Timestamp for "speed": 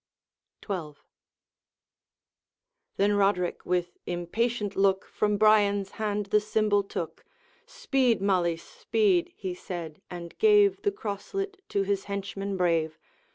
7.67-8.19, 8.67-9.31